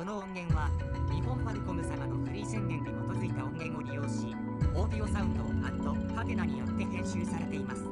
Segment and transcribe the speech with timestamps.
[0.00, 0.70] この音源は
[1.12, 4.34] 日本ファルコム様のフリー宣言に基づいた音源を利用し
[4.74, 7.89] オーディオサウンドアットハテナによって編集されています。